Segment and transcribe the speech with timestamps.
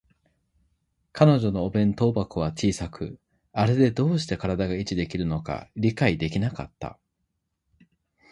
[1.11, 3.19] 彼女のお弁当箱は小さく、
[3.53, 6.97] あれでどうして身体が維持できるのか理解できなかった